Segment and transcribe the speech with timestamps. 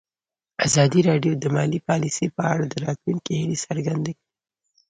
[0.67, 4.27] ازادي راډیو د مالي پالیسي په اړه د راتلونکي هیلې څرګندې کړې.